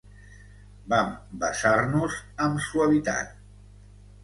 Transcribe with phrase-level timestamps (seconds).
[0.93, 1.11] Vam
[1.43, 2.17] besar-nos,
[2.49, 3.39] amb suavitat.